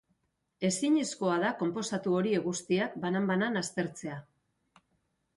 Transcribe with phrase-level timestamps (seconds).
[0.67, 4.17] Ezinezkoa da konposatu horiek guztiak banan-banan aztertzea.